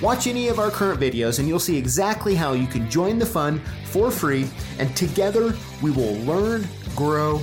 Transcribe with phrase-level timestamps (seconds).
[0.00, 3.26] Watch any of our current videos and you'll see exactly how you can join the
[3.26, 4.46] fun for free,
[4.78, 7.40] and together we will learn, grow,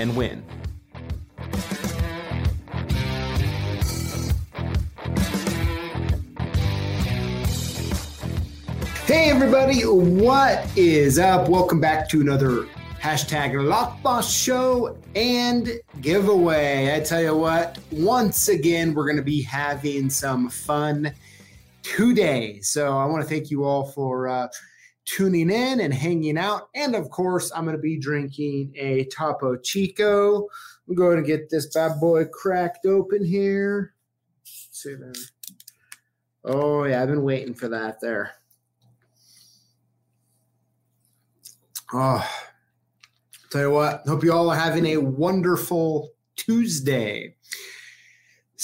[0.00, 0.44] and win.
[9.06, 11.48] Hey everybody, what is up?
[11.48, 12.66] Welcome back to another
[13.00, 16.96] hashtag Lockboss show and giveaway.
[16.96, 21.12] I tell you what, once again, we're going to be having some fun
[21.84, 22.60] today.
[22.60, 24.48] So I want to thank you all for uh,
[25.04, 26.68] tuning in and hanging out.
[26.74, 30.48] And of course, I'm going to be drinking a Topo Chico.
[30.88, 33.94] I'm going to get this bad boy cracked open here.
[34.42, 35.12] Let's see there.
[36.44, 38.32] Oh, yeah, I've been waiting for that there.
[41.92, 42.28] Oh,
[43.50, 47.36] tell you what, hope you all are having a wonderful Tuesday.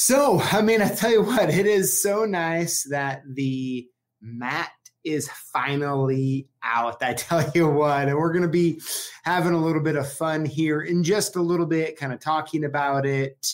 [0.03, 3.87] So, I mean, I tell you what, it is so nice that the
[4.23, 4.71] mat
[5.05, 7.03] is finally out.
[7.03, 8.81] I tell you what, and we're going to be
[9.25, 12.65] having a little bit of fun here in just a little bit, kind of talking
[12.65, 13.47] about it.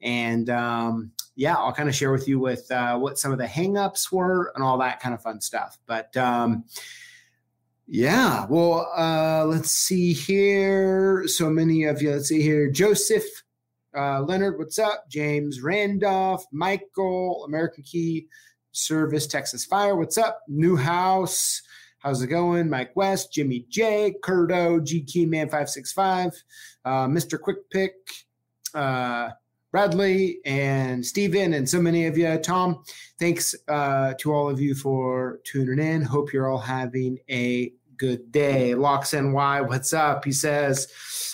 [0.00, 3.46] And um, yeah, I'll kind of share with you with uh, what some of the
[3.46, 5.78] hangups were and all that kind of fun stuff.
[5.86, 6.64] But um,
[7.86, 11.28] yeah, well, uh, let's see here.
[11.28, 12.10] So many of you.
[12.10, 12.68] Let's see here.
[12.68, 13.41] Joseph
[13.96, 15.08] uh, Leonard, what's up?
[15.08, 18.26] James Randolph, Michael, American Key
[18.72, 20.40] Service, Texas Fire, what's up?
[20.48, 21.62] New House,
[21.98, 22.70] how's it going?
[22.70, 26.32] Mike West, Jimmy J, Curdo, GK Man 565,
[26.84, 27.40] uh, Mr.
[27.40, 27.94] Quick Pick,
[28.74, 29.30] uh,
[29.70, 32.36] Bradley, and Steven, and so many of you.
[32.38, 32.82] Tom,
[33.18, 36.02] thanks uh, to all of you for tuning in.
[36.02, 37.72] Hope you're all having a
[38.02, 38.74] good day.
[38.74, 40.24] Locks NY, what's up?
[40.24, 40.88] He says,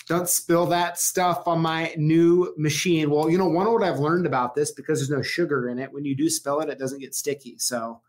[0.07, 3.09] don't spill that stuff on my new machine.
[3.09, 5.91] Well, you know, one what I've learned about this because there's no sugar in it,
[5.91, 7.55] when you do spill it, it doesn't get sticky.
[7.57, 8.01] So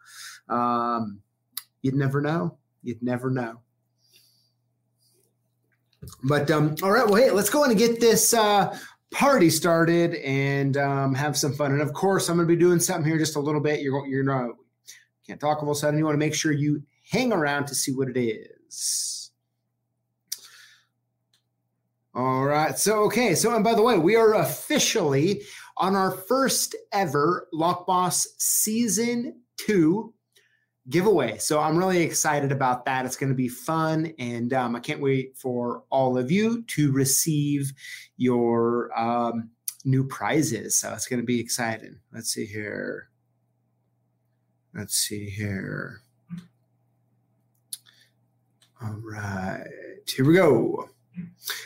[0.50, 1.20] um,
[1.80, 2.58] you'd never know.
[2.82, 3.60] You'd never know.
[6.24, 8.78] But um, all right, well, hey, let's go and get this uh,
[9.10, 11.72] party started and um, have some fun.
[11.72, 13.80] And of course, I'm going to be doing something here just a little bit.
[13.80, 14.50] You're you're not
[15.26, 15.98] can't talk all of a sudden.
[15.98, 19.30] You want to make sure you hang around to see what it is.
[22.14, 22.76] All right.
[22.78, 23.34] So, okay.
[23.34, 25.42] So, and by the way, we are officially
[25.76, 30.12] on our first ever Lock Boss season two
[30.88, 31.38] giveaway.
[31.38, 33.06] So, I'm really excited about that.
[33.06, 34.12] It's going to be fun.
[34.18, 37.72] And um, I can't wait for all of you to receive
[38.16, 39.50] your um,
[39.84, 40.76] new prizes.
[40.76, 42.00] So, it's going to be exciting.
[42.12, 43.08] Let's see here.
[44.74, 46.00] Let's see here.
[48.82, 49.66] All right,
[50.06, 50.88] here we go.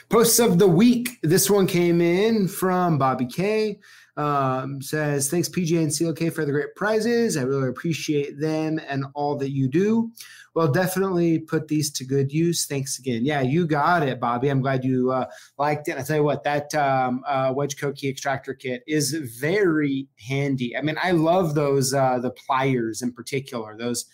[0.08, 1.10] Posts of the week.
[1.22, 3.78] This one came in from Bobby K.
[4.16, 7.36] Um, says, Thanks, PJ and CLK, for the great prizes.
[7.36, 10.10] I really appreciate them and all that you do.
[10.54, 12.66] Well, definitely put these to good use.
[12.66, 13.24] Thanks again.
[13.24, 14.48] Yeah, you got it, Bobby.
[14.48, 15.26] I'm glad you uh,
[15.56, 15.96] liked it.
[15.96, 20.76] I tell you what, that um, uh, Wedgeco key extractor kit is very handy.
[20.76, 23.76] I mean, I love those uh, the pliers in particular.
[23.76, 24.06] Those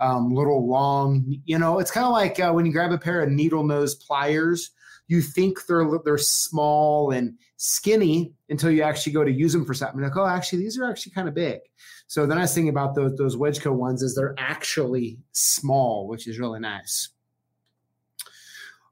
[0.00, 1.24] um, little long.
[1.44, 3.94] You know, it's kind of like uh, when you grab a pair of needle nose
[3.94, 4.70] pliers.
[5.08, 9.72] You think they're they're small and skinny until you actually go to use them for
[9.72, 10.00] something.
[10.00, 11.60] Like, oh, actually, these are actually kind of big.
[12.08, 16.38] So the nice thing about those those Wedgeco ones is they're actually small, which is
[16.38, 17.10] really nice.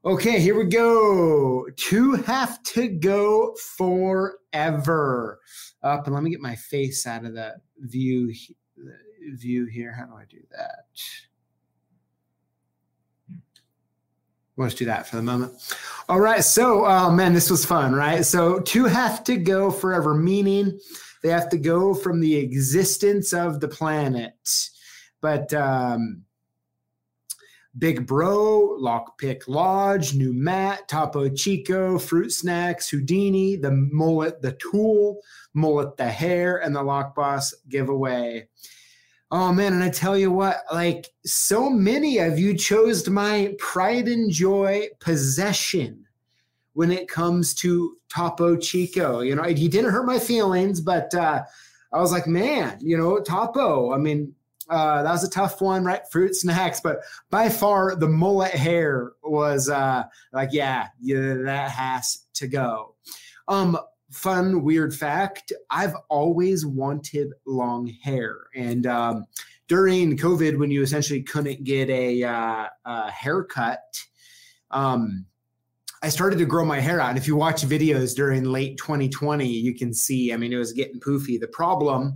[0.05, 1.65] Okay, here we go.
[1.77, 5.39] Two have to go forever.
[5.81, 8.31] Up and let me get my face out of the view
[9.33, 9.91] view here.
[9.91, 10.85] How do I do that?
[14.57, 15.53] Let's do that for the moment.
[16.07, 16.43] All right.
[16.43, 18.25] So, oh man, this was fun, right?
[18.25, 20.79] So, two have to go forever, meaning
[21.21, 24.69] they have to go from the existence of the planet.
[25.19, 26.23] But um,
[27.77, 35.19] Big Bro, Lockpick Lodge, New Matt, Topo Chico, Fruit Snacks, Houdini, the Mullet, the Tool,
[35.53, 38.47] Mullet the Hair, and the Lock Boss giveaway.
[39.31, 44.07] Oh man, and I tell you what, like so many of you chose my pride
[44.07, 46.05] and joy possession
[46.73, 49.21] when it comes to Topo Chico.
[49.21, 51.43] You know, he didn't hurt my feelings, but uh,
[51.91, 53.93] I was like, man, you know, Topo.
[53.93, 54.35] I mean,
[54.69, 56.01] uh, that was a tough one, right?
[56.11, 56.99] Fruit snacks, but
[57.29, 62.95] by far the mullet hair was uh, like, yeah, yeah, that has to go.
[63.47, 63.77] Um,
[64.15, 69.25] fun, weird fact: I've always wanted long hair, and um,
[69.67, 73.81] during COVID, when you essentially couldn't get a, uh, a haircut,
[74.71, 75.25] um,
[76.03, 77.09] I started to grow my hair out.
[77.09, 80.71] And if you watch videos during late 2020, you can see, I mean, it was
[80.71, 81.39] getting poofy.
[81.39, 82.15] The problem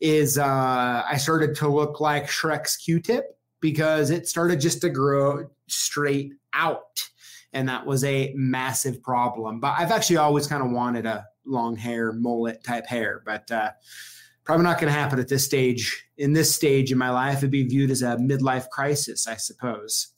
[0.00, 5.48] is uh, I started to look like Shrek's Q-tip because it started just to grow
[5.68, 7.08] straight out.
[7.54, 9.60] And that was a massive problem.
[9.60, 13.70] But I've actually always kind of wanted a long hair, mullet type hair, but uh,
[14.44, 16.06] probably not going to happen at this stage.
[16.18, 20.08] In this stage in my life, it'd be viewed as a midlife crisis, I suppose.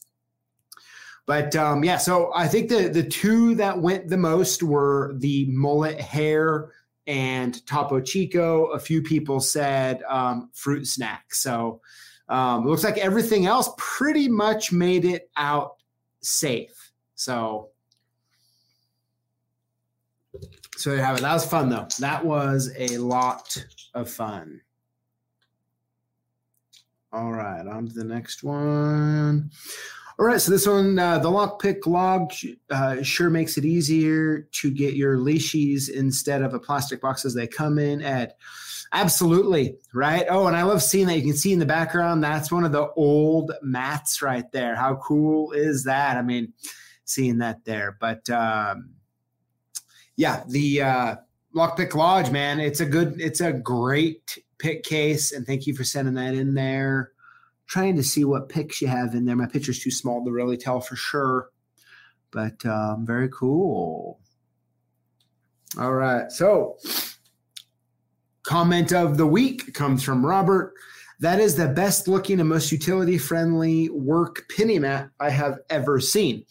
[1.27, 5.47] But um, yeah, so I think the the two that went the most were the
[5.49, 6.73] mullet hair
[7.07, 8.67] and Topo Chico.
[8.67, 11.35] A few people said um, fruit snack.
[11.35, 11.81] So
[12.29, 15.77] um, it looks like everything else pretty much made it out
[16.23, 16.86] safe.
[17.17, 17.71] So
[20.77, 21.23] so there you have it.
[21.23, 21.89] That was fun though.
[21.99, 23.65] That was a lot
[23.95, 24.61] of fun.
[27.13, 29.51] All right, on to the next one.
[30.19, 34.71] All right, so this one, uh, the lockpick lodge uh, sure makes it easier to
[34.71, 38.37] get your leashes instead of a plastic boxes they come in at.
[38.93, 40.27] Absolutely, right?
[40.29, 41.17] Oh, and I love seeing that.
[41.17, 44.75] You can see in the background, that's one of the old mats right there.
[44.75, 46.17] How cool is that?
[46.17, 46.53] I mean,
[47.07, 47.97] seeing that there.
[47.99, 48.91] But um,
[50.17, 51.17] yeah, the uh,
[51.55, 55.33] lockpick lodge, man, it's a good, it's a great pick case.
[55.33, 57.13] And thank you for sending that in there
[57.67, 59.37] trying to see what picks you have in there.
[59.37, 61.51] My picture's too small to really tell for sure,
[62.31, 64.21] but um, very cool.
[65.79, 66.31] All right.
[66.31, 66.79] So,
[68.45, 70.75] comment of the week comes from Robert.
[71.21, 75.99] That is the best looking and most utility friendly work pinning mat I have ever
[75.99, 76.45] seen.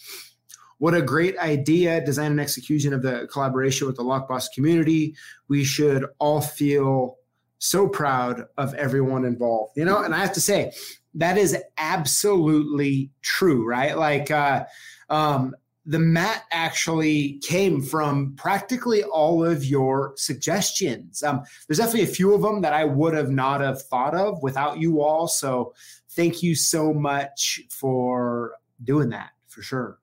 [0.78, 5.16] What a great idea, design and execution of the collaboration with the Lockboss community.
[5.48, 7.18] We should all feel
[7.60, 9.74] so proud of everyone involved.
[9.78, 10.74] You know, and I have to say,
[11.14, 13.98] that is absolutely true, right?
[13.98, 14.66] Like, uh,
[15.10, 15.56] um,
[15.86, 21.22] the mat actually came from practically all of your suggestions.
[21.22, 24.42] Um, there's definitely a few of them that I would have not have thought of
[24.42, 25.28] without you all.
[25.28, 25.74] So
[26.10, 30.00] thank you so much for doing that for sure.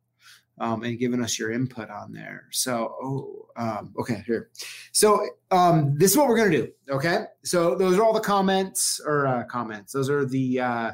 [0.63, 2.45] Um, and giving us your input on there.
[2.53, 4.51] So, oh, um, okay, here.
[4.93, 6.69] So, um, this is what we're gonna do.
[6.89, 9.93] Okay, so those are all the comments or uh, comments.
[9.93, 10.93] Those are the uh,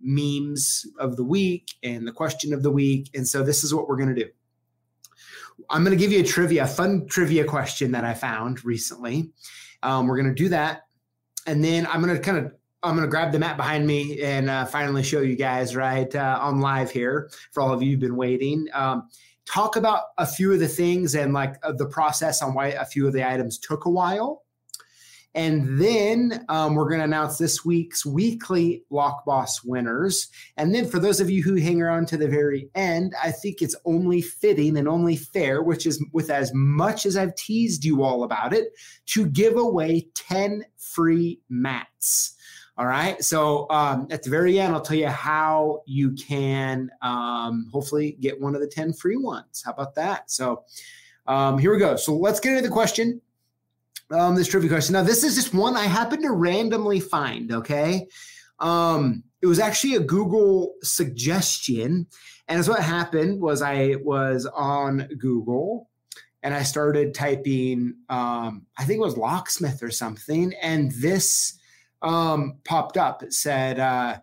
[0.00, 3.10] memes of the week and the question of the week.
[3.14, 4.28] And so, this is what we're gonna do.
[5.68, 9.30] I'm gonna give you a trivia, fun trivia question that I found recently.
[9.82, 10.86] Um, we're gonna do that,
[11.46, 12.52] and then I'm gonna kind of
[12.84, 16.14] I'm going to grab the mat behind me and uh, finally show you guys right
[16.14, 18.68] uh, on live here for all of you who've been waiting.
[18.74, 19.08] Um,
[19.46, 22.84] talk about a few of the things and like uh, the process on why a
[22.84, 24.42] few of the items took a while.
[25.34, 30.28] And then um, we're going to announce this week's weekly Lock Boss winners.
[30.58, 33.60] And then for those of you who hang around to the very end, I think
[33.60, 38.04] it's only fitting and only fair, which is with as much as I've teased you
[38.04, 38.68] all about it,
[39.06, 42.36] to give away 10 free mats.
[42.76, 43.22] All right.
[43.22, 48.40] So um, at the very end, I'll tell you how you can um, hopefully get
[48.40, 49.62] one of the 10 free ones.
[49.64, 50.30] How about that?
[50.30, 50.64] So
[51.26, 51.94] um, here we go.
[51.94, 53.20] So let's get into the question.
[54.10, 54.92] Um, this trivia question.
[54.92, 57.52] Now, this is just one I happened to randomly find.
[57.52, 58.08] Okay.
[58.58, 62.06] Um, it was actually a Google suggestion.
[62.48, 65.88] And as what happened was I was on Google
[66.42, 70.52] and I started typing, um, I think it was locksmith or something.
[70.60, 71.58] And this,
[72.04, 73.22] um, popped up.
[73.22, 74.18] It said, uh,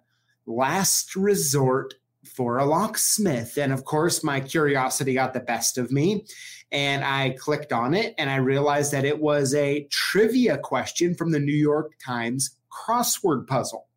[0.45, 3.57] last resort for a locksmith.
[3.57, 6.25] And of course, my curiosity got the best of me.
[6.71, 11.31] And I clicked on it and I realized that it was a trivia question from
[11.31, 13.87] the New York Times crossword puzzle.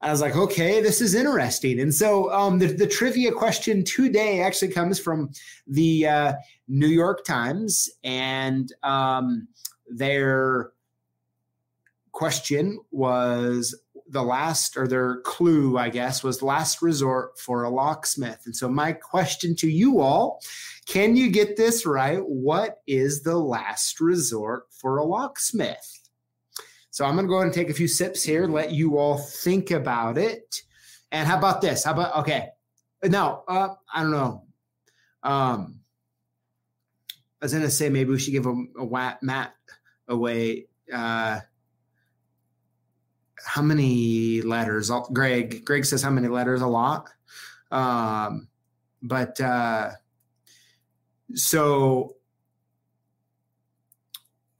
[0.00, 1.80] I was like, okay, this is interesting.
[1.80, 5.30] And so um, the, the trivia question today actually comes from
[5.66, 6.32] the uh,
[6.68, 9.48] New York Times and um,
[9.88, 10.72] their
[12.18, 18.40] question was the last or their clue i guess was last resort for a locksmith.
[18.44, 20.40] And so my question to you all
[20.86, 22.18] can you get this right?
[22.18, 26.08] What is the last resort for a locksmith?
[26.90, 29.18] So i'm going to go ahead and take a few sips here let you all
[29.18, 30.60] think about it.
[31.12, 31.84] And how about this?
[31.84, 32.48] How about okay.
[33.04, 34.42] Now uh, i don't know.
[35.22, 35.78] Um
[37.40, 39.54] i was going to say maybe we should give a, a mat
[40.08, 41.38] away uh
[43.44, 44.90] how many letters?
[45.12, 46.60] Greg, Greg says how many letters?
[46.60, 47.10] A lot.
[47.70, 48.48] Um,
[49.02, 49.90] but uh,
[51.34, 52.16] so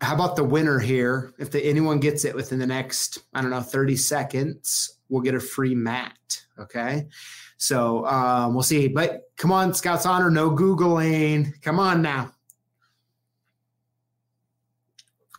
[0.00, 1.32] how about the winner here?
[1.38, 5.34] If the, anyone gets it within the next, I don't know, 30 seconds, we'll get
[5.34, 6.42] a free mat.
[6.58, 7.08] Okay.
[7.56, 8.88] So um, we'll see.
[8.88, 11.60] But come on, Scouts Honor, no Googling.
[11.62, 12.32] Come on now.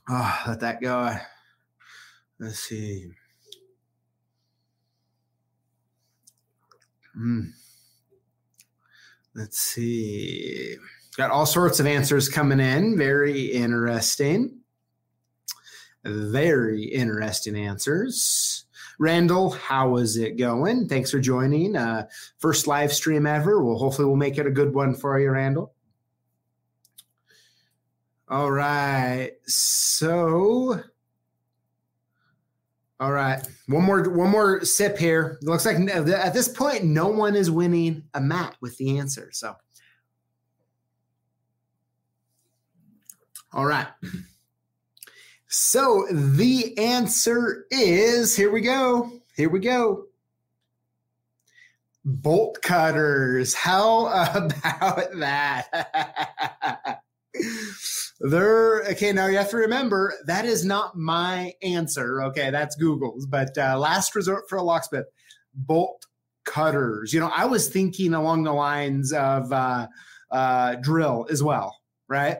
[0.09, 1.15] Oh, let that go.
[2.39, 3.11] Let's see.
[7.13, 7.45] Hmm.
[9.35, 10.75] Let's see.
[11.17, 12.97] Got all sorts of answers coming in.
[12.97, 14.59] Very interesting.
[16.05, 18.65] Very interesting answers.
[18.99, 20.87] Randall, how is it going?
[20.87, 21.75] Thanks for joining.
[21.75, 23.63] Uh, first live stream ever.
[23.63, 25.73] Well, hopefully we'll make it a good one for you, Randall.
[28.27, 29.31] All right.
[29.45, 30.83] So,
[32.99, 33.39] all right.
[33.67, 35.37] One more, one more sip here.
[35.41, 39.29] It looks like at this point, no one is winning a mat with the answer.
[39.31, 39.55] So.
[43.53, 43.87] All right.
[45.47, 49.11] So the answer is here we go.
[49.35, 50.05] Here we go.
[52.03, 53.53] Bolt cutters.
[53.53, 56.78] How about that?
[58.19, 63.25] there okay now you have to remember that is not my answer okay that's google's
[63.25, 65.05] but uh, last resort for a locksmith
[65.53, 66.05] bolt
[66.43, 69.87] cutters you know i was thinking along the lines of uh,
[70.31, 71.75] uh, drill as well
[72.09, 72.39] right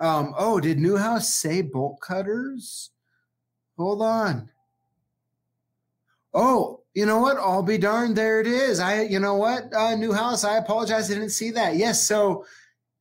[0.00, 2.90] um, oh, did Newhouse say bolt cutters?
[3.76, 4.48] Hold on.
[6.32, 7.36] Oh, you know what?
[7.36, 8.16] I'll be darned.
[8.16, 8.80] There it is.
[8.80, 9.72] I, you know what?
[9.74, 11.10] Uh, Newhouse, I apologize.
[11.10, 11.76] I didn't see that.
[11.76, 12.02] Yes.
[12.02, 12.46] So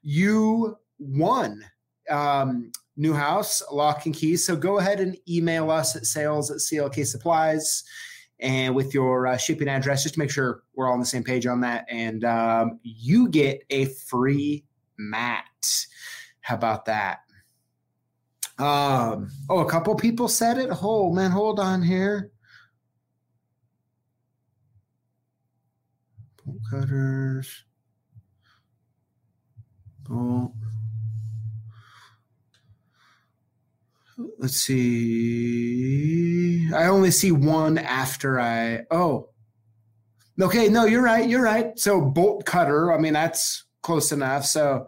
[0.03, 1.63] you won.
[2.09, 4.35] Um, Newhouse, lock and key.
[4.35, 7.83] So go ahead and email us at sales at CLK Supplies
[8.41, 11.23] and with your uh, shipping address, just to make sure we're all on the same
[11.23, 11.85] page on that.
[11.89, 14.65] And um, you get a free
[14.97, 15.45] mat.
[16.41, 17.19] How about that?
[18.57, 20.69] Um, oh, a couple people said it.
[20.81, 22.31] Oh man, hold on here.
[26.43, 27.63] Bolt cutters.
[30.11, 30.53] Oh.
[34.37, 36.09] Let's see.
[36.73, 38.85] I only see one after I.
[38.91, 39.29] Oh.
[40.41, 41.27] Okay, no, you're right.
[41.27, 41.77] You're right.
[41.77, 42.93] So bolt cutter.
[42.93, 44.45] I mean, that's close enough.
[44.45, 44.87] So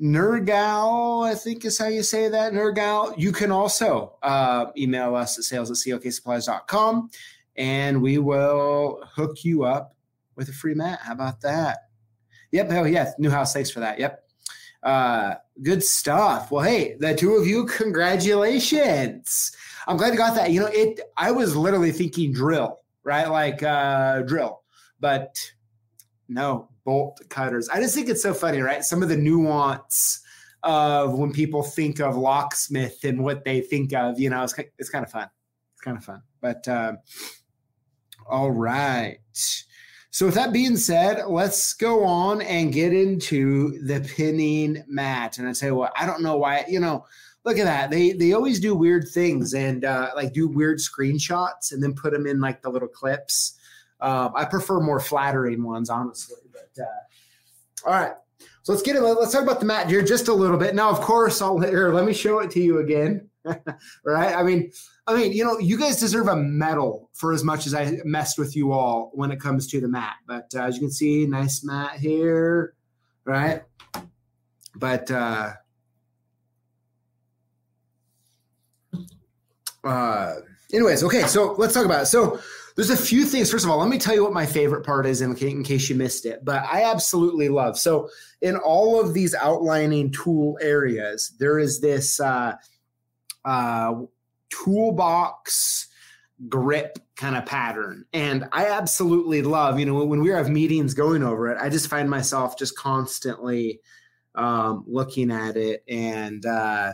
[0.00, 2.52] Nergal, I think is how you say that.
[2.52, 3.14] Nergal.
[3.16, 7.10] You can also uh, email us at sales at clksupplies.com
[7.56, 9.96] and we will hook you up
[10.34, 11.00] with a free mat.
[11.02, 11.78] How about that?
[12.52, 12.68] Yep.
[12.70, 13.12] Oh, yeah.
[13.18, 13.54] Newhouse.
[13.54, 13.98] Thanks for that.
[13.98, 14.25] Yep.
[14.86, 16.52] Uh, good stuff.
[16.52, 19.50] Well, hey, the two of you, congratulations.
[19.88, 20.52] I'm glad you got that.
[20.52, 23.28] You know, it, I was literally thinking drill, right?
[23.28, 24.62] Like uh, drill,
[25.00, 25.34] but
[26.28, 27.68] no, bolt cutters.
[27.68, 28.84] I just think it's so funny, right?
[28.84, 30.20] Some of the nuance
[30.62, 34.88] of when people think of locksmith and what they think of, you know, it's, it's
[34.88, 35.28] kind of fun.
[35.74, 36.22] It's kind of fun.
[36.40, 36.98] But um,
[38.28, 39.18] all right.
[40.16, 45.36] So with that being said, let's go on and get into the pinning mat.
[45.36, 47.04] And I you what, I don't know why, you know,
[47.44, 47.90] look at that.
[47.90, 52.14] They they always do weird things and uh, like do weird screenshots and then put
[52.14, 53.58] them in like the little clips.
[54.00, 56.38] Um, I prefer more flattering ones, honestly.
[56.50, 58.14] But uh, all right,
[58.62, 59.02] so let's get it.
[59.02, 60.74] Let's talk about the mat here just a little bit.
[60.74, 61.92] Now, of course, I'll here.
[61.92, 63.28] Let me show it to you again.
[64.04, 64.34] right?
[64.34, 64.70] I mean,
[65.06, 68.38] I mean, you know, you guys deserve a medal for as much as I messed
[68.38, 70.14] with you all when it comes to the mat.
[70.26, 72.74] But uh, as you can see, nice mat here,
[73.24, 73.62] right?
[74.74, 75.52] But uh,
[79.84, 80.34] uh,
[80.72, 81.22] anyways, okay.
[81.22, 82.06] So let's talk about it.
[82.06, 82.40] So
[82.76, 83.50] there's a few things.
[83.50, 85.88] First of all, let me tell you what my favorite part is in, in case
[85.88, 86.44] you missed it.
[86.44, 87.78] But I absolutely love.
[87.78, 88.10] So
[88.42, 92.54] in all of these outlining tool areas, there is this uh,
[93.46, 93.94] uh,
[94.50, 95.88] toolbox
[96.48, 98.04] grip kind of pattern.
[98.12, 101.88] And I absolutely love, you know, when we have meetings going over it, I just
[101.88, 103.80] find myself just constantly
[104.34, 106.92] um, looking at it and uh,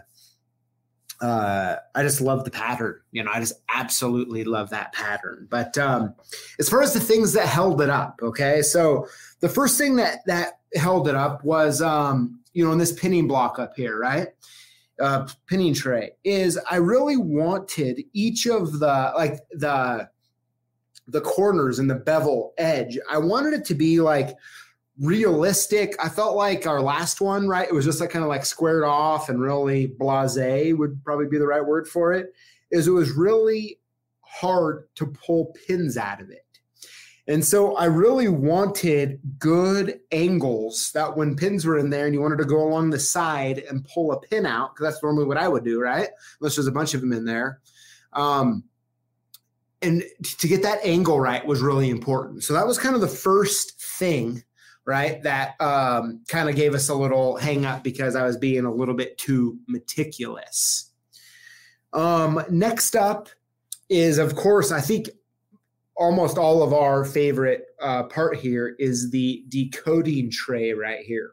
[1.20, 3.00] uh, I just love the pattern.
[3.12, 5.46] You know, I just absolutely love that pattern.
[5.50, 6.14] But um,
[6.58, 9.06] as far as the things that held it up, okay, so
[9.40, 13.28] the first thing that that held it up was, um, you know, in this pinning
[13.28, 14.28] block up here, right?
[15.02, 20.08] Uh, pinning tray is I really wanted each of the like the
[21.08, 22.98] the corners and the bevel edge.
[23.10, 24.36] I wanted it to be like
[25.00, 25.94] realistic.
[26.02, 27.68] I felt like our last one, right?
[27.68, 31.38] It was just like kind of like squared off and really blase would probably be
[31.38, 32.32] the right word for it.
[32.70, 33.80] is it was really
[34.20, 36.46] hard to pull pins out of it.
[37.28, 42.20] And so I really wanted good angles that when pins were in there and you
[42.20, 45.38] wanted to go along the side and pull a pin out, because that's normally what
[45.38, 46.08] I would do, right?
[46.40, 47.60] Unless there's a bunch of them in there.
[48.12, 48.64] Um,
[49.82, 50.02] and
[50.38, 52.42] to get that angle right was really important.
[52.42, 54.42] So that was kind of the first thing,
[54.84, 55.22] right?
[55.22, 58.74] That um, kind of gave us a little hang up because I was being a
[58.74, 60.90] little bit too meticulous.
[61.92, 63.28] Um, next up
[63.88, 65.08] is, of course, I think
[65.96, 71.32] almost all of our favorite uh, part here is the decoding tray right here.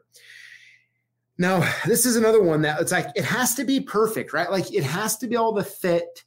[1.38, 4.50] Now, this is another one that it's like it has to be perfect, right?
[4.50, 6.24] Like it has to be able to fit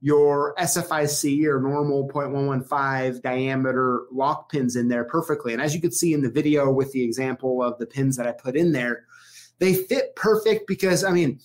[0.00, 5.52] your SFIC or normal 0.115 diameter lock pins in there perfectly.
[5.52, 8.26] And as you could see in the video with the example of the pins that
[8.26, 9.04] I put in there,
[9.58, 11.40] they fit perfect because, I mean,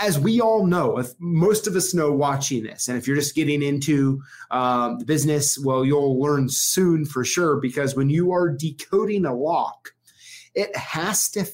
[0.00, 3.62] as we all know, most of us know watching this, and if you're just getting
[3.62, 9.26] into um, the business, well, you'll learn soon for sure because when you are decoding
[9.26, 9.90] a lock,
[10.54, 11.46] it has to.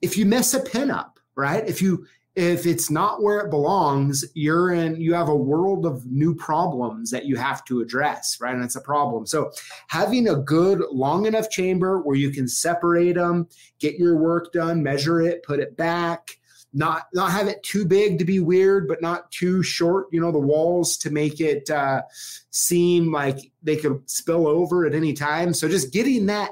[0.00, 1.66] If you mess a pin up, right?
[1.68, 4.98] If you if it's not where it belongs, you're in.
[4.98, 8.54] You have a world of new problems that you have to address, right?
[8.54, 9.26] And it's a problem.
[9.26, 9.52] So
[9.88, 14.82] having a good long enough chamber where you can separate them, get your work done,
[14.82, 16.38] measure it, put it back
[16.72, 20.06] not not have it too big to be weird, but not too short.
[20.10, 22.02] You know, the walls to make it uh,
[22.50, 25.52] seem like they could spill over at any time.
[25.54, 26.50] So just getting that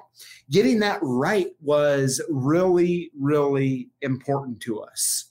[0.50, 5.26] getting that right was really really important to us.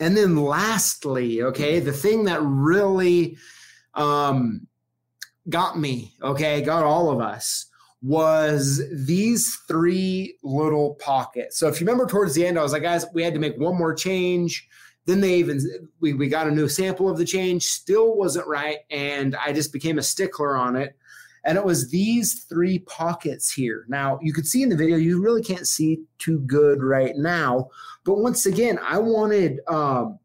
[0.00, 3.38] And then lastly, okay, the thing that really
[3.94, 4.66] um,
[5.48, 7.66] got me, okay, got all of us
[8.04, 11.58] was these three little pockets.
[11.58, 13.56] So if you remember towards the end, I was like, guys, we had to make
[13.56, 14.68] one more change.
[15.06, 15.60] Then they even
[16.00, 19.72] we, we got a new sample of the change, still wasn't right, and I just
[19.72, 20.96] became a stickler on it.
[21.46, 23.86] And it was these three pockets here.
[23.88, 27.68] Now you could see in the video, you really can't see too good right now.
[28.04, 30.18] But once again, I wanted um,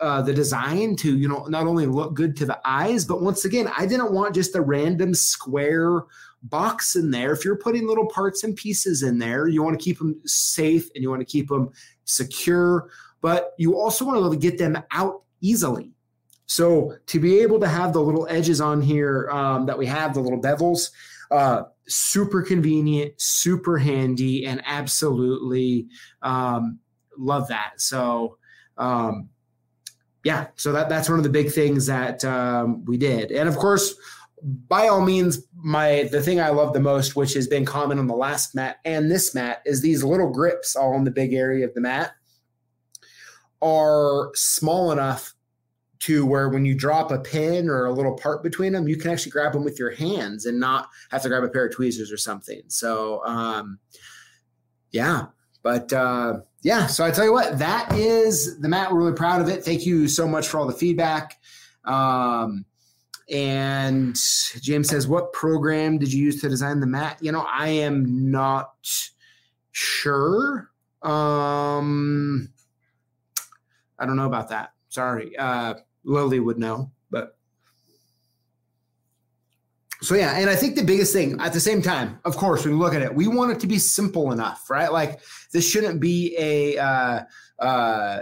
[0.00, 3.44] uh, the design to you know not only look good to the eyes, but once
[3.44, 6.02] again, I didn't want just a random square
[6.48, 7.32] box in there.
[7.32, 10.88] If you're putting little parts and pieces in there, you want to keep them safe
[10.94, 11.70] and you want to keep them
[12.04, 15.92] secure, but you also want to be able to get them out easily.
[16.46, 20.14] So to be able to have the little edges on here um, that we have,
[20.14, 20.90] the little bevels,
[21.30, 25.88] uh, super convenient, super handy, and absolutely
[26.22, 26.78] um,
[27.18, 27.72] love that.
[27.78, 28.38] So
[28.78, 29.28] um,
[30.24, 33.56] yeah, so that that's one of the big things that um, we did, and of
[33.56, 33.94] course
[34.42, 38.06] by all means, my the thing I love the most, which has been common on
[38.06, 41.66] the last mat and this mat, is these little grips all in the big area
[41.66, 42.12] of the mat
[43.62, 45.34] are small enough
[45.98, 49.10] to where when you drop a pin or a little part between them, you can
[49.10, 52.12] actually grab them with your hands and not have to grab a pair of tweezers
[52.12, 52.62] or something.
[52.68, 53.78] So, um,
[54.92, 55.26] yeah,
[55.62, 56.86] but uh, yeah.
[56.86, 58.92] So I tell you what, that is the mat.
[58.92, 59.64] We're really proud of it.
[59.64, 61.34] Thank you so much for all the feedback.
[61.84, 62.66] Um,
[63.30, 64.16] and
[64.60, 67.18] James says, What program did you use to design the mat?
[67.20, 68.74] You know, I am not
[69.72, 70.70] sure.
[71.02, 72.50] Um,
[73.98, 74.72] I don't know about that.
[74.88, 75.36] Sorry.
[75.36, 77.36] Uh, Lily would know, but
[80.02, 82.74] so yeah, and I think the biggest thing at the same time, of course, when
[82.74, 84.92] you look at it, we want it to be simple enough, right?
[84.92, 85.20] Like
[85.52, 87.20] this shouldn't be a uh,
[87.58, 88.20] uh,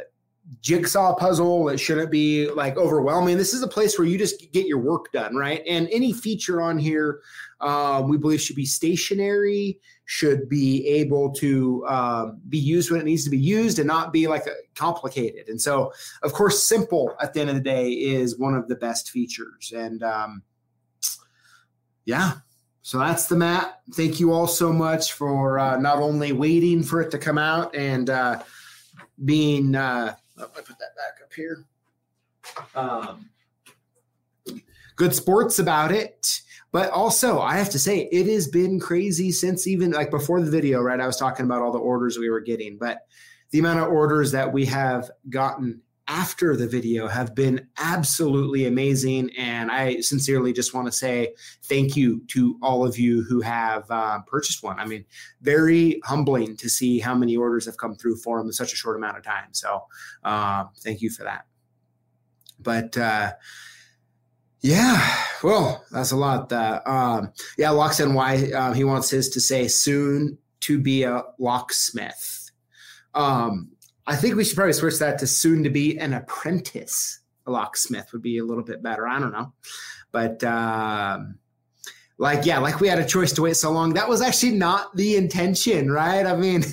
[0.60, 1.68] jigsaw puzzle.
[1.68, 3.36] It shouldn't be like overwhelming.
[3.36, 5.62] This is a place where you just get your work done, right?
[5.66, 7.20] And any feature on here,
[7.60, 13.04] uh, we believe should be stationary, should be able to um, be used when it
[13.04, 15.48] needs to be used, and not be like complicated.
[15.48, 18.76] And so, of course, simple at the end of the day is one of the
[18.76, 19.72] best features.
[19.74, 20.42] And um,
[22.04, 22.34] yeah.
[22.82, 23.80] So that's the mat.
[23.94, 27.74] Thank you all so much for uh, not only waiting for it to come out
[27.74, 28.42] and uh,
[29.24, 29.74] being
[30.38, 31.64] Oh, I put that back up here.
[32.74, 33.30] Um,
[34.96, 36.40] good sports about it.
[36.72, 40.50] But also, I have to say, it has been crazy since even like before the
[40.50, 41.00] video, right?
[41.00, 43.06] I was talking about all the orders we were getting, but
[43.52, 49.30] the amount of orders that we have gotten after the video have been absolutely amazing.
[49.38, 53.90] And I sincerely just want to say thank you to all of you who have
[53.90, 54.78] uh, purchased one.
[54.78, 55.04] I mean,
[55.40, 58.76] very humbling to see how many orders have come through for them in such a
[58.76, 59.48] short amount of time.
[59.52, 59.84] So
[60.24, 61.46] uh, thank you for that.
[62.58, 63.32] But uh,
[64.60, 66.52] yeah, well, that's a lot.
[66.52, 71.22] Uh, um, yeah, Locks NY, uh, he wants his to say soon to be a
[71.38, 72.50] locksmith.
[73.14, 73.70] Um,
[74.06, 78.22] I think we should probably switch that to soon to be an apprentice locksmith would
[78.22, 79.06] be a little bit better.
[79.06, 79.52] I don't know,
[80.12, 81.38] but um,
[82.18, 83.94] like yeah, like we had a choice to wait so long.
[83.94, 86.26] That was actually not the intention, right?
[86.26, 86.64] I mean,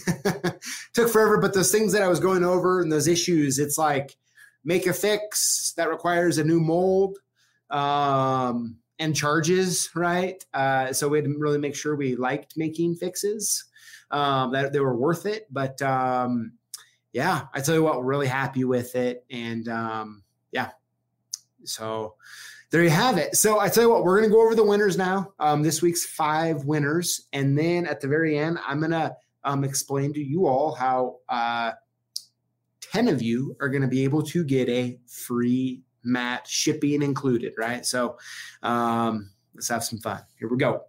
[0.94, 4.18] took forever, but those things that I was going over and those issues, it's like
[4.64, 7.18] make a fix that requires a new mold.
[7.70, 10.46] Um, and charges, right?
[10.54, 13.66] Uh, so we had to really make sure we liked making fixes,
[14.12, 15.48] um, that they were worth it.
[15.50, 16.54] But um,
[17.14, 19.26] yeah, I tell you what, we're really happy with it.
[19.30, 20.70] And um, yeah,
[21.64, 22.16] so
[22.70, 23.36] there you have it.
[23.36, 25.34] So I tell you what, we're going to go over the winners now.
[25.40, 27.28] Um, this week's five winners.
[27.34, 31.18] And then at the very end, I'm going to um, explain to you all how
[31.28, 31.72] uh,
[32.92, 37.54] 10 of you are going to be able to get a free mat, shipping included,
[37.58, 37.86] right?
[37.86, 38.18] So
[38.64, 40.22] um, let's have some fun.
[40.40, 40.86] Here we go.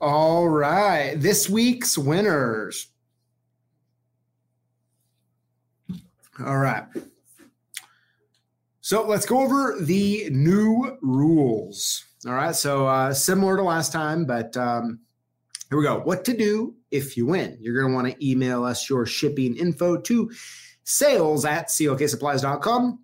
[0.00, 2.88] All right, this week's winners.
[6.44, 6.84] All right.
[8.80, 12.04] So let's go over the new rules.
[12.26, 12.54] All right.
[12.54, 15.00] So uh, similar to last time, but um,
[15.68, 16.00] here we go.
[16.00, 17.58] What to do if you win?
[17.60, 20.30] You're going to want to email us your shipping info to
[20.84, 22.98] sales at clksupplies.com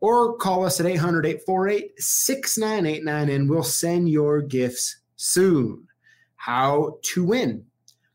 [0.00, 5.87] or call us at 800 848 6989 and we'll send your gifts soon.
[6.38, 7.64] How to win.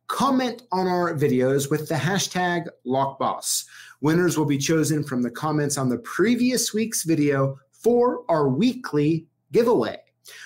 [0.07, 3.65] Comment on our videos with the hashtag LockBoss.
[4.01, 9.27] Winners will be chosen from the comments on the previous week's video for our weekly
[9.51, 9.97] giveaway.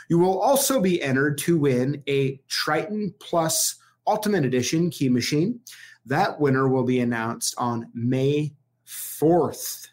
[0.10, 3.76] You will also be entered to win a Triton Plus
[4.08, 5.60] Ultimate Edition key machine.
[6.06, 8.54] That winner will be announced on May
[8.88, 9.88] 4th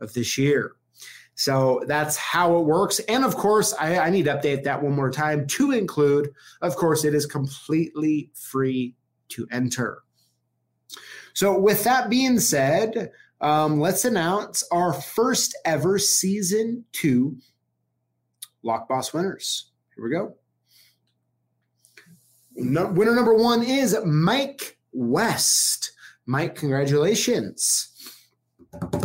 [0.00, 0.75] of this year.
[1.36, 2.98] So that's how it works.
[3.00, 6.30] And of course, I, I, need to update that one more time to include,
[6.62, 8.94] of course, it is completely free
[9.28, 10.02] to enter.
[11.34, 17.36] So, with that being said, um, let's announce our first ever season two
[18.62, 19.72] Lock Boss winners.
[19.94, 20.36] Here we go.
[22.54, 25.92] No, winner number one is Mike West.
[26.24, 27.92] Mike, congratulations.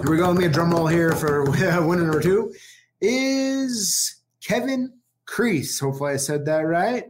[0.01, 0.27] Here we go.
[0.27, 2.53] Let me a drum roll here for winner number two
[2.99, 4.93] is Kevin
[5.25, 5.79] Crease.
[5.79, 7.05] Hopefully I said that right.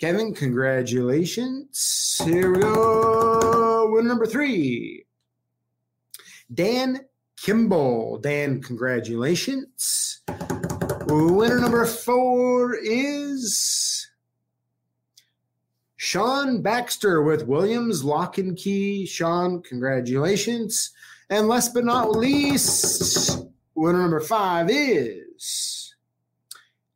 [0.00, 2.20] Kevin, congratulations.
[2.24, 3.90] Here we go.
[3.92, 5.06] Winner number three.
[6.52, 8.18] Dan Kimball.
[8.18, 10.22] Dan, congratulations.
[11.06, 14.08] Winner number four is
[15.96, 19.06] Sean Baxter with Williams Lock and Key.
[19.06, 20.92] Sean, congratulations.
[21.30, 25.94] And last but not least, winner number five is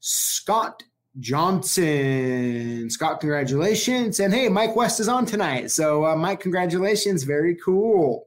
[0.01, 0.83] Scott
[1.19, 2.89] Johnson.
[2.91, 4.21] Scott, congratulations.
[4.21, 5.71] And hey, Mike West is on tonight.
[5.71, 7.23] So, uh, Mike, congratulations.
[7.25, 8.27] Very cool.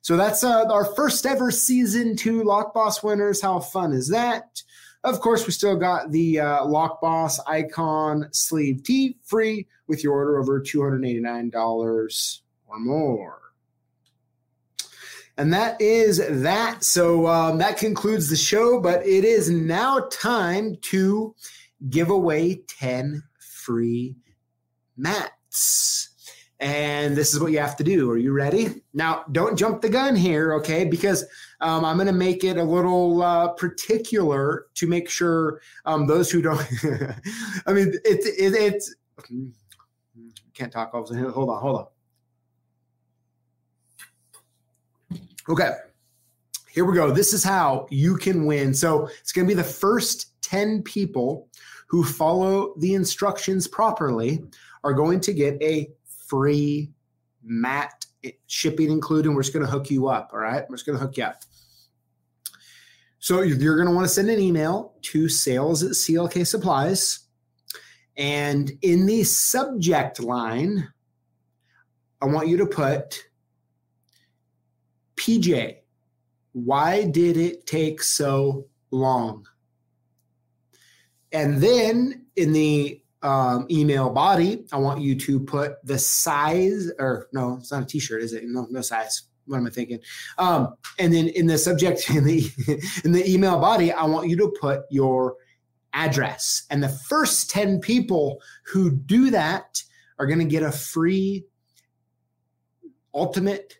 [0.00, 3.40] So, that's uh, our first ever season two Lock Boss winners.
[3.40, 4.62] How fun is that?
[5.02, 10.14] Of course, we still got the uh, Lock Boss icon sleeve tee free with your
[10.14, 13.43] order over $289 or more.
[15.36, 16.84] And that is that.
[16.84, 21.34] So um, that concludes the show, but it is now time to
[21.90, 24.16] give away 10 free
[24.96, 26.10] mats.
[26.60, 28.10] And this is what you have to do.
[28.10, 28.82] Are you ready?
[28.94, 30.84] Now, don't jump the gun here, okay?
[30.84, 31.24] Because
[31.60, 36.30] um, I'm going to make it a little uh, particular to make sure um, those
[36.30, 36.60] who don't.
[37.66, 38.94] I mean, it's it, it's
[40.54, 40.92] can't talk.
[40.92, 41.86] Hold on, hold on.
[45.48, 45.72] Okay,
[46.70, 47.10] here we go.
[47.10, 48.72] This is how you can win.
[48.72, 51.48] So it's going to be the first 10 people
[51.86, 54.42] who follow the instructions properly
[54.84, 55.88] are going to get a
[56.26, 56.90] free
[57.42, 58.06] mat
[58.46, 59.28] shipping included.
[59.28, 60.30] And we're just going to hook you up.
[60.32, 60.64] All right.
[60.68, 61.42] We're just going to hook you up.
[63.18, 67.20] So you're going to want to send an email to sales at CLK Supplies.
[68.16, 70.88] And in the subject line,
[72.22, 73.24] I want you to put
[75.24, 75.76] PJ,
[76.52, 79.46] why did it take so long?
[81.32, 87.28] And then in the um, email body, I want you to put the size, or
[87.32, 88.44] no, it's not a t-shirt, is it?
[88.44, 89.22] No, no size.
[89.46, 90.00] What am I thinking?
[90.36, 92.50] Um, and then in the subject in the
[93.04, 95.36] in the email body, I want you to put your
[95.94, 96.64] address.
[96.68, 99.82] And the first 10 people who do that
[100.18, 101.46] are going to get a free
[103.14, 103.78] ultimate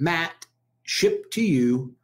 [0.00, 0.46] mat
[0.82, 1.94] shipped to you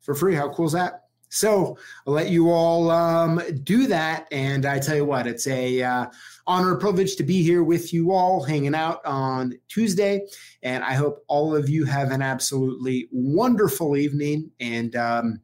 [0.00, 0.34] for free.
[0.34, 1.04] How cool is that?
[1.30, 4.26] So I'll let you all um, do that.
[4.32, 6.06] And I tell you what, it's a uh,
[6.46, 10.26] honor and privilege to be here with you all, hanging out on Tuesday.
[10.62, 14.50] And I hope all of you have an absolutely wonderful evening.
[14.58, 15.40] And um,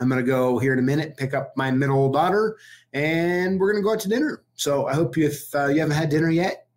[0.00, 2.56] I'm going to go here in a minute, pick up my middle daughter,
[2.92, 4.44] and we're going to go out to dinner.
[4.54, 6.67] So I hope you, if uh, you haven't had dinner yet,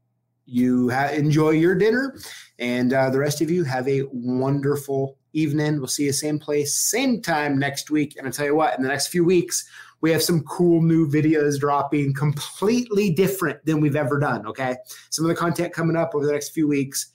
[0.51, 2.17] you ha- enjoy your dinner,
[2.59, 5.77] and uh, the rest of you have a wonderful evening.
[5.77, 8.15] We'll see you same place, same time next week.
[8.17, 9.67] And I tell you what, in the next few weeks,
[10.01, 14.45] we have some cool new videos dropping, completely different than we've ever done.
[14.47, 14.75] Okay,
[15.09, 17.11] some of the content coming up over the next few weeks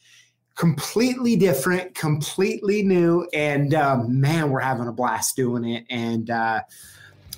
[0.57, 5.85] completely different, completely new, and um, man, we're having a blast doing it.
[5.91, 6.63] And uh,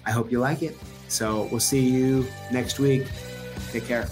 [0.07, 0.79] I hope you like it.
[1.09, 3.07] So we'll see you next week.
[3.73, 4.09] Take care.